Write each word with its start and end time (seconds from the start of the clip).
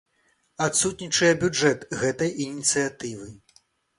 Адсутнічае 0.67 1.29
бюджэт 1.43 1.85
гэтай 2.03 2.31
ініцыятывы. 2.47 3.29